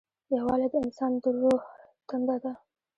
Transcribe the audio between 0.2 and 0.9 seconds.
یووالی د